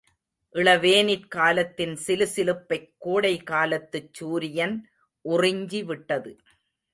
இளவேனிற் 0.55 1.27
காலத்தின் 1.27 1.93
சிலுசிலுப்பைக் 2.07 2.89
கோடைகாலத்துச் 3.05 4.09
சூரியன் 4.11 4.75
உறிஞ்சிவிட்டது. 5.25 6.33